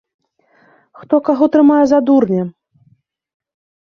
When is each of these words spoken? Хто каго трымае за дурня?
Хто 1.01 1.15
каго 1.27 1.49
трымае 1.55 1.77
за 1.91 1.99
дурня? 2.09 2.43